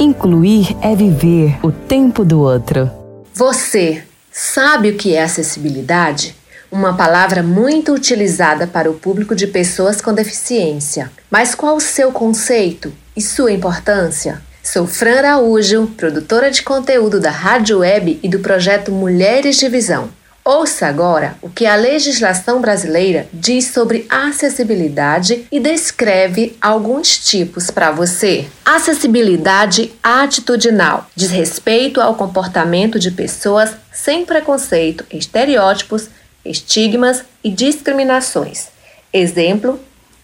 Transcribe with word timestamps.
Incluir 0.00 0.74
é 0.80 0.96
viver 0.96 1.58
o 1.62 1.70
tempo 1.70 2.24
do 2.24 2.40
outro. 2.40 2.90
Você 3.34 4.02
sabe 4.32 4.88
o 4.88 4.96
que 4.96 5.14
é 5.14 5.22
acessibilidade? 5.22 6.34
Uma 6.72 6.96
palavra 6.96 7.42
muito 7.42 7.92
utilizada 7.92 8.66
para 8.66 8.90
o 8.90 8.94
público 8.94 9.36
de 9.36 9.46
pessoas 9.46 10.00
com 10.00 10.14
deficiência. 10.14 11.12
Mas 11.30 11.54
qual 11.54 11.76
o 11.76 11.80
seu 11.82 12.10
conceito 12.12 12.90
e 13.14 13.20
sua 13.20 13.52
importância? 13.52 14.40
Sou 14.62 14.86
Fran 14.86 15.18
Araújo, 15.18 15.88
produtora 15.98 16.50
de 16.50 16.62
conteúdo 16.62 17.20
da 17.20 17.30
Rádio 17.30 17.80
Web 17.80 18.20
e 18.22 18.28
do 18.28 18.38
projeto 18.38 18.90
Mulheres 18.90 19.56
de 19.56 19.68
Visão. 19.68 20.08
Ouça 20.42 20.86
agora 20.86 21.36
o 21.42 21.50
que 21.50 21.66
a 21.66 21.74
legislação 21.74 22.62
brasileira 22.62 23.28
diz 23.30 23.66
sobre 23.66 24.06
acessibilidade 24.08 25.46
e 25.52 25.60
descreve 25.60 26.56
alguns 26.62 27.18
tipos 27.18 27.70
para 27.70 27.90
você. 27.90 28.48
Acessibilidade 28.64 29.92
atitudinal 30.02 31.06
diz 31.14 31.30
respeito 31.30 32.00
ao 32.00 32.14
comportamento 32.14 32.98
de 32.98 33.10
pessoas 33.10 33.76
sem 33.92 34.24
preconceito, 34.24 35.04
estereótipos, 35.12 36.08
estigmas 36.42 37.22
e 37.44 37.50
discriminações. 37.50 38.68
Exemplo: 39.12 39.78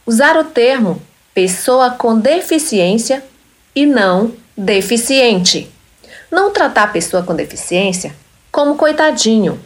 usar 0.07 0.39
o 0.39 0.45
termo 0.45 1.03
pessoa 1.35 1.91
com 1.91 2.19
deficiência 2.19 3.23
e 3.75 3.85
não 3.85 4.33
deficiente. 4.57 5.71
Não 6.31 6.51
tratar 6.51 6.85
a 6.85 6.89
pessoa 6.89 7.23
com 7.23 7.35
deficiência 7.35 8.17
como 8.51 8.77
coitadinho 8.77 9.61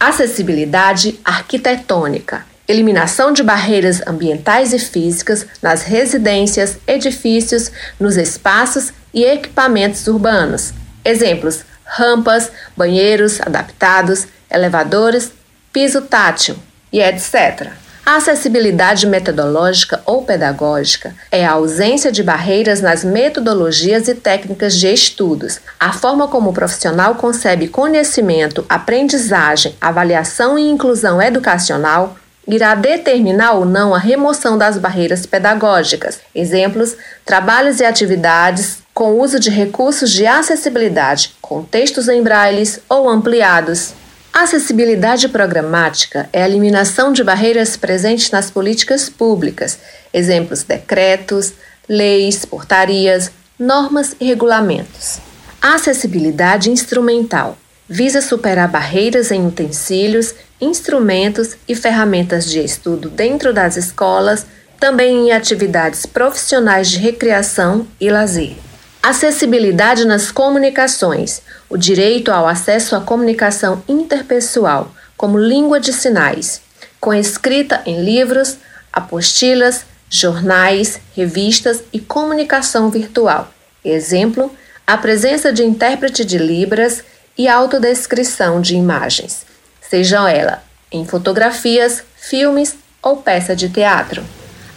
acessibilidade 0.00 1.20
arquitetônica, 1.22 2.46
eliminação 2.66 3.32
de 3.32 3.42
barreiras 3.42 4.00
ambientais 4.06 4.72
e 4.72 4.78
físicas 4.78 5.46
nas 5.60 5.82
residências, 5.82 6.78
edifícios, 6.86 7.70
nos 8.00 8.16
espaços 8.16 8.94
e 9.12 9.24
equipamentos 9.24 10.06
urbanos. 10.06 10.72
Exemplos: 11.04 11.64
rampas, 11.84 12.50
banheiros 12.74 13.40
adaptados, 13.42 14.26
elevadores, 14.50 15.32
piso 15.70 16.00
tátil 16.00 16.56
e 16.90 17.00
etc. 17.00 17.70
A 18.04 18.16
acessibilidade 18.16 19.06
metodológica 19.06 20.00
ou 20.04 20.22
pedagógica 20.22 21.14
é 21.30 21.44
a 21.44 21.52
ausência 21.52 22.10
de 22.10 22.22
barreiras 22.22 22.80
nas 22.80 23.04
metodologias 23.04 24.08
e 24.08 24.14
técnicas 24.14 24.74
de 24.74 24.92
estudos. 24.92 25.60
A 25.78 25.92
forma 25.92 26.26
como 26.26 26.50
o 26.50 26.52
profissional 26.52 27.14
concebe 27.14 27.68
conhecimento, 27.68 28.64
aprendizagem, 28.68 29.76
avaliação 29.80 30.58
e 30.58 30.68
inclusão 30.68 31.22
educacional 31.22 32.16
irá 32.48 32.74
determinar 32.74 33.52
ou 33.52 33.64
não 33.64 33.94
a 33.94 33.98
remoção 33.98 34.58
das 34.58 34.76
barreiras 34.78 35.26
pedagógicas. 35.26 36.20
Exemplos: 36.34 36.96
trabalhos 37.24 37.80
e 37.80 37.84
atividades 37.84 38.78
com 38.92 39.20
uso 39.20 39.38
de 39.38 39.50
recursos 39.50 40.10
de 40.10 40.26
acessibilidade, 40.26 41.34
com 41.40 41.62
textos 41.62 42.08
em 42.08 42.22
braille 42.22 42.64
ou 42.88 43.08
ampliados. 43.08 43.94
Acessibilidade 44.32 45.28
programática 45.28 46.28
é 46.32 46.42
a 46.42 46.48
eliminação 46.48 47.12
de 47.12 47.22
barreiras 47.24 47.76
presentes 47.76 48.30
nas 48.30 48.48
políticas 48.48 49.08
públicas, 49.08 49.78
exemplos 50.14 50.62
decretos, 50.62 51.52
leis, 51.88 52.44
portarias, 52.44 53.32
normas 53.58 54.14
e 54.20 54.26
regulamentos. 54.26 55.18
A 55.60 55.74
acessibilidade 55.74 56.70
instrumental 56.70 57.58
visa 57.88 58.22
superar 58.22 58.68
barreiras 58.68 59.32
em 59.32 59.44
utensílios, 59.44 60.32
instrumentos 60.60 61.56
e 61.66 61.74
ferramentas 61.74 62.48
de 62.48 62.60
estudo 62.60 63.10
dentro 63.10 63.52
das 63.52 63.76
escolas, 63.76 64.46
também 64.78 65.26
em 65.26 65.32
atividades 65.32 66.06
profissionais 66.06 66.88
de 66.88 66.98
recreação 66.98 67.86
e 68.00 68.08
lazer. 68.08 68.56
Acessibilidade 69.02 70.04
nas 70.04 70.30
comunicações, 70.30 71.40
o 71.70 71.78
direito 71.78 72.30
ao 72.30 72.46
acesso 72.46 72.94
à 72.94 73.00
comunicação 73.00 73.82
interpessoal, 73.88 74.94
como 75.16 75.38
língua 75.38 75.80
de 75.80 75.90
sinais, 75.90 76.60
com 77.00 77.14
escrita 77.14 77.80
em 77.86 78.04
livros, 78.04 78.58
apostilas, 78.92 79.86
jornais, 80.10 81.00
revistas 81.16 81.82
e 81.90 81.98
comunicação 81.98 82.90
virtual. 82.90 83.50
Exemplo: 83.82 84.54
a 84.86 84.98
presença 84.98 85.50
de 85.50 85.64
intérprete 85.64 86.22
de 86.22 86.36
Libras 86.36 87.02
e 87.38 87.48
autodescrição 87.48 88.60
de 88.60 88.76
imagens, 88.76 89.46
seja 89.80 90.30
ela 90.30 90.62
em 90.92 91.06
fotografias, 91.06 92.02
filmes 92.16 92.76
ou 93.02 93.16
peça 93.16 93.56
de 93.56 93.70
teatro. 93.70 94.22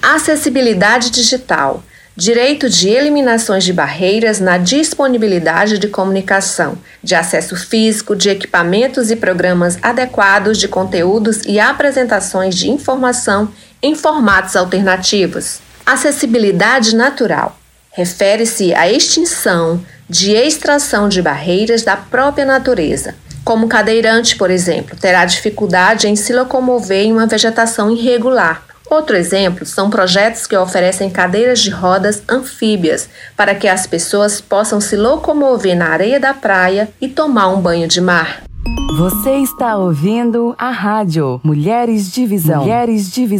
Acessibilidade 0.02 1.10
digital 1.10 1.84
direito 2.16 2.70
de 2.70 2.90
eliminações 2.90 3.64
de 3.64 3.74
barreiras 3.74 4.40
na 4.40 4.58
disponibilidade 4.58 5.80
de 5.80 5.88
comunicação, 5.88 6.78
de 7.02 7.16
acesso 7.16 7.56
físico, 7.56 8.16
de 8.16 8.30
equipamentos 8.30 9.10
e 9.10 9.16
programas 9.16 9.80
adequados 9.82 10.60
de 10.60 10.68
conteúdos 10.68 11.42
e 11.46 11.60
apresentações 11.60 12.56
de 12.56 12.70
informação 12.70 13.50
em 13.82 13.96
formatos 13.96 14.56
alternativos. 14.56 15.60
Acessibilidade 15.86 16.96
natural 16.96 17.58
refere-se 17.92 18.74
à 18.74 18.90
extinção 18.90 19.84
de 20.10 20.32
extração 20.32 21.10
de 21.10 21.22
barreiras 21.22 21.84
da 21.84 21.96
própria 21.96 22.46
natureza. 22.46 23.16
Como 23.44 23.68
cadeirante, 23.68 24.36
por 24.36 24.50
exemplo, 24.50 24.96
terá 24.96 25.26
dificuldade 25.26 26.08
em 26.08 26.16
se 26.16 26.32
locomover 26.32 27.06
em 27.06 27.12
uma 27.12 27.28
vegetação 27.28 27.92
irregular 27.92 28.64
Outro 28.90 29.16
exemplo 29.16 29.66
são 29.66 29.90
projetos 29.90 30.46
que 30.46 30.56
oferecem 30.56 31.10
cadeiras 31.10 31.60
de 31.60 31.70
rodas 31.70 32.22
anfíbias 32.30 33.10
para 33.36 33.56
que 33.56 33.68
as 33.68 33.88
pessoas 33.88 34.40
possam 34.42 34.80
se 34.80 34.96
locomover 34.96 35.76
na 35.76 35.88
areia 35.88 36.20
da 36.20 36.34
praia 36.34 36.90
e 37.02 37.08
tomar 37.08 37.48
um 37.48 37.62
banho 37.62 37.88
de 37.88 38.02
mar. 38.02 38.44
Você 38.98 39.38
está 39.38 39.76
ouvindo 39.76 40.54
a 40.58 40.70
rádio 40.70 41.42
Mulheres 41.44 42.12
de 42.12 42.28
Visão. 42.28 42.62
Mulheres 42.62 43.12
de 43.12 43.26
Visão. 43.26 43.34